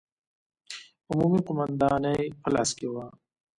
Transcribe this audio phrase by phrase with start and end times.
[1.09, 3.05] عمومي قومانداني په لاس کې وه.